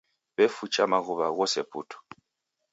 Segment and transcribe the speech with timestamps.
[0.37, 1.97] W'efucha maghuwa ghose putu.